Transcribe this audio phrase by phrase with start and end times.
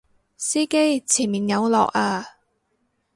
[0.35, 2.25] 司機前面有落啊！